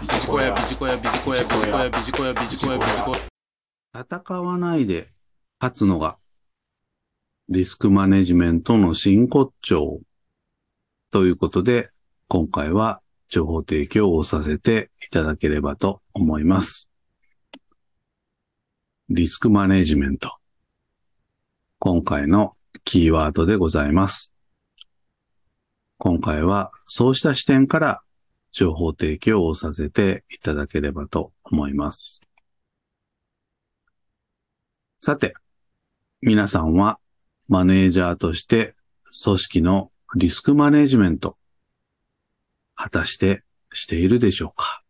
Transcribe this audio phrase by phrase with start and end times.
[0.00, 3.18] ビジコヤビジコヤビジコヤビジコヤビジコヤビジコヤビジコヤ
[4.08, 5.12] 戦わないで
[5.60, 6.16] 勝つのが
[7.50, 10.00] リスクマネジメントの真骨頂
[11.10, 11.90] ということで、
[12.28, 16.88] 今回は情報提供をさせていただければと思います。
[19.08, 20.36] リスクマネジメント。
[21.80, 22.54] 今回の
[22.84, 24.32] キーワードでございます。
[25.98, 28.02] 今回はそうした視点から
[28.52, 32.20] 情報提供をさせていただければと思います。
[34.98, 35.34] さて、
[36.20, 36.98] 皆さんは
[37.48, 38.74] マネージャーとして
[39.24, 41.36] 組織のリスクマネジメント、
[42.74, 44.82] 果たしてしているでしょうか？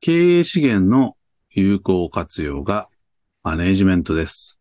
[0.00, 1.16] 経営資源の
[1.50, 2.88] 有効活用が
[3.42, 4.58] マネージメントです。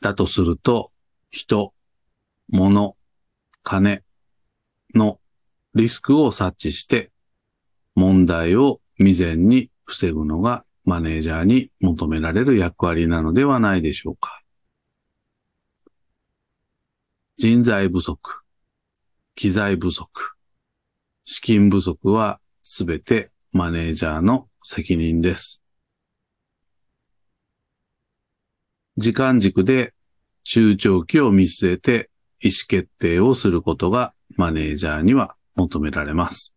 [0.00, 0.92] だとすると、
[1.30, 1.72] 人、
[2.48, 2.96] 物、
[3.64, 4.02] 金
[4.94, 5.18] の
[5.74, 7.10] リスクを察知して
[7.96, 14.42] 問題を未然に防ぐのがマネージャーに求められる役割なのではないでしょうか。
[17.36, 18.42] 人材不足、
[19.34, 20.36] 機材不足、
[21.24, 25.62] 資金不足はすべてマネージャーの責任です。
[28.96, 29.94] 時間軸で
[30.44, 36.54] 中長期を見据えて意思決定をすることがマネージャーには求められます。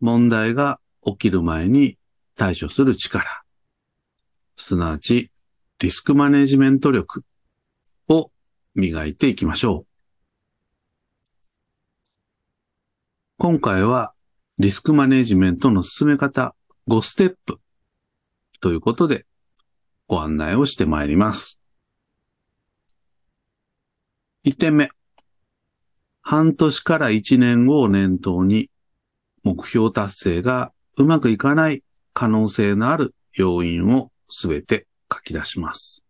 [0.00, 1.98] 問題が起きる前に
[2.36, 3.24] 対処する力、
[4.56, 5.30] すなわち
[5.78, 7.24] リスクマネジメント力
[8.08, 8.30] を
[8.74, 9.86] 磨いていきましょう。
[13.38, 14.14] 今回は
[14.58, 16.54] リスクマネジメントの進め方
[16.88, 17.60] 5ステップ
[18.60, 19.26] ということで
[20.08, 21.60] ご案内をしてまいります。
[24.46, 24.90] 1点目。
[26.22, 28.70] 半年から1年後を念頭に
[29.42, 36.04] 目標達成がうまくいかない可能性のある要因をすべて書き出します。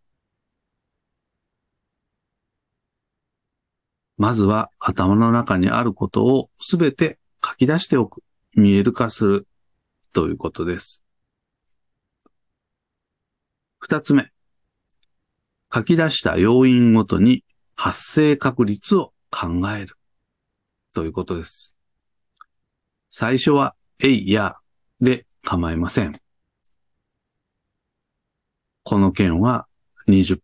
[4.17, 8.21] まずは頭の中にあることをすべて書き出しておく、
[8.53, 9.47] 見える化する
[10.13, 11.03] ということです。
[13.79, 14.29] 二つ目。
[15.73, 17.43] 書き出した要因ごとに
[17.77, 19.95] 発生確率を考える
[20.93, 21.77] ということです。
[23.11, 24.55] 最初は、えいや
[24.99, 26.19] で構いません。
[28.83, 29.67] この件は
[30.07, 30.39] 20%。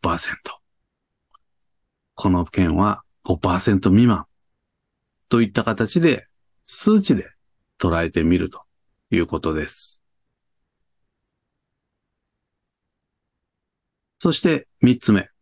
[2.14, 4.28] この件は5%未満。
[5.28, 6.28] といった形で
[6.68, 7.32] 数値で
[7.80, 8.62] 捉えてみると
[9.10, 10.04] いうことです。
[14.20, 15.33] そして三つ目。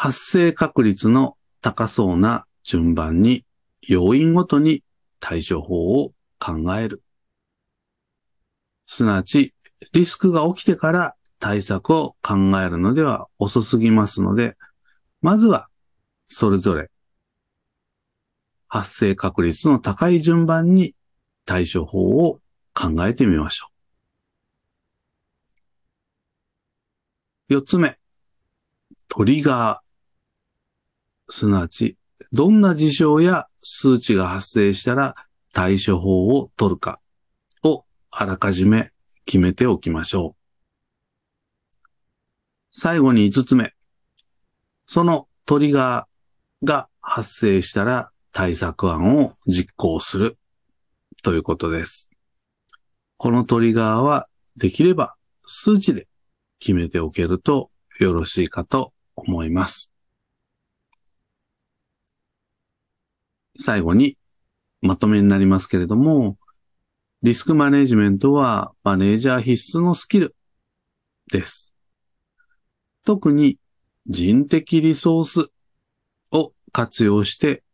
[0.00, 3.44] 発生確率の高そうな順番に
[3.82, 4.84] 要因ごとに
[5.18, 7.02] 対処法を考える。
[8.86, 9.54] すなわち、
[9.92, 14.56] リスクが起きてから対策を考えるのでは遅すぎますので、
[15.20, 15.66] まずは、
[16.28, 16.92] それぞれ、
[18.68, 20.94] 発生確率の高い順番に
[21.44, 22.38] 対処法を
[22.72, 23.66] 考えてみましょ
[27.48, 27.54] う。
[27.54, 27.98] 四つ目、
[29.08, 29.87] トリガー。
[31.28, 31.96] すなわち、
[32.32, 35.14] どんな事象や数値が発生したら
[35.52, 37.00] 対処法を取るか
[37.62, 38.90] をあらかじめ
[39.24, 40.38] 決めておきましょう。
[42.70, 43.74] 最後に五つ目。
[44.86, 50.38] そのトリガーが発生したら対策案を実行する
[51.22, 52.08] ということです。
[53.16, 56.06] このトリガーはできれば数値で
[56.60, 59.92] 決めておけるとよろしいかと思います。
[63.58, 64.16] 最後に
[64.80, 66.38] まとめになりますけれども、
[67.22, 70.36] リスクマネジメントはマネージャー必須のスキル
[71.32, 71.74] です。
[73.04, 73.58] 特に
[74.06, 75.46] 人的リソース
[76.30, 77.64] を活用して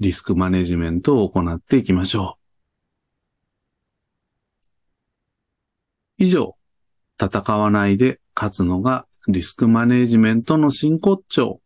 [0.00, 2.40] リスクマネジメントを行っていきましょう。
[6.18, 6.56] 以上、
[7.18, 11.62] 戦わないで勝つのがリスクマネジメントの真骨頂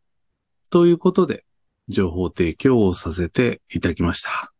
[0.70, 1.44] ということで
[1.88, 4.52] 情報提供をさせていただきました。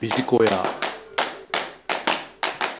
[0.00, 0.83] ビジコヤ